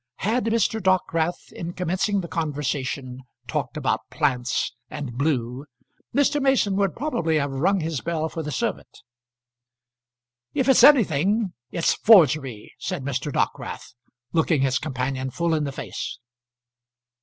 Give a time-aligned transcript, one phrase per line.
[0.25, 0.81] Had Mr.
[0.81, 5.67] Dockwrath, in commencing the conversation, talked about "plants" and "blue,"
[6.11, 6.41] Mr.
[6.41, 8.89] Mason would probably have rung his bell for the servant.
[10.55, 13.31] "If it's anything, it's forgery," said Mr.
[13.31, 13.93] Dockwrath,
[14.33, 16.17] looking his companion full in the face.